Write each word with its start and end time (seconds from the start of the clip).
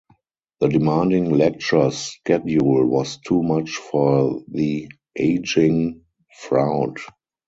The 0.61 0.67
demanding 0.67 1.29
lecture 1.29 1.91
schedule 1.91 2.87
was 2.87 3.17
too 3.17 3.43
much 3.43 3.75
for 3.75 4.41
the 4.47 4.89
ageing 5.15 6.01
Froude. 6.39 6.97